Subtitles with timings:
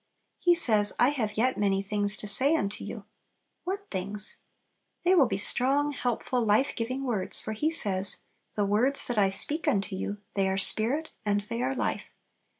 [0.39, 3.05] He says, "I have yet many things to say unto you."
[3.65, 4.39] What things?
[5.03, 8.23] They will be strong, helpful, life giving words, for He says,
[8.55, 12.15] "The words that I speak unto you, they are spirit and they are life."